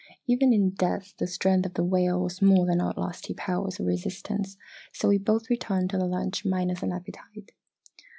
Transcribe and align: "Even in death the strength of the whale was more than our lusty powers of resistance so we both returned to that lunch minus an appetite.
"Even 0.25 0.51
in 0.51 0.71
death 0.71 1.13
the 1.19 1.27
strength 1.27 1.63
of 1.63 1.75
the 1.75 1.83
whale 1.83 2.19
was 2.19 2.41
more 2.41 2.65
than 2.65 2.81
our 2.81 2.91
lusty 2.97 3.35
powers 3.35 3.79
of 3.79 3.85
resistance 3.85 4.57
so 4.91 5.07
we 5.07 5.19
both 5.19 5.47
returned 5.47 5.91
to 5.91 5.97
that 5.99 6.07
lunch 6.07 6.43
minus 6.43 6.81
an 6.81 6.91
appetite. 6.91 7.51